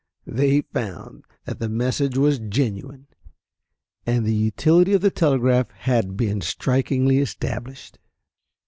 They 0.25 0.61
found 0.61 1.25
that 1.45 1.59
the 1.59 1.69
message 1.69 2.17
was 2.17 2.39
genuine, 2.39 3.05
and 4.03 4.25
the 4.25 4.33
utility 4.33 4.93
of 4.93 5.01
the 5.01 5.11
telegraph 5.11 5.69
had 5.69 6.17
been 6.17 6.41
strikingly 6.41 7.19
established. 7.19 7.99